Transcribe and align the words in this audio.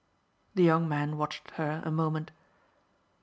The 0.55 0.63
young 0.63 0.89
man 0.89 1.15
watched 1.15 1.51
her 1.51 1.83
a 1.85 1.91
moment. 1.91 2.31